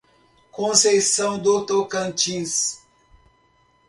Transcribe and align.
Conceição 0.51 1.37
do 1.37 1.63
Tocantins 1.63 2.81